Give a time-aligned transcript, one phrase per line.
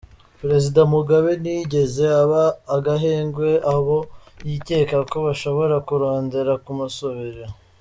[0.39, 3.97] Perezida Mugabe ntiyigeze aha agahengwe abo
[4.47, 7.45] yikeka ko bashbora kurondera kumusubirira.